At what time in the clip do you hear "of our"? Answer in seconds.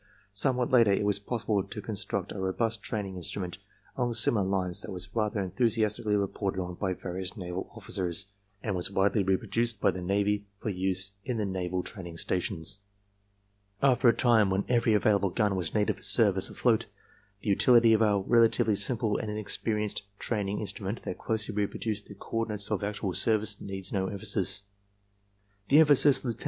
17.93-18.23